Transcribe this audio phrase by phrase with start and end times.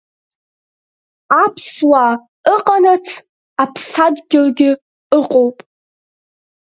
[1.43, 2.13] Аԥсуаа
[2.55, 3.07] ыҟанаҵ
[3.63, 4.71] аԥсадгьылгьы
[5.17, 5.57] ыҟоуп.